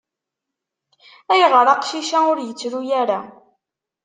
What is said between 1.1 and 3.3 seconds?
-Ayɣer aqcic-a ur yettru ara.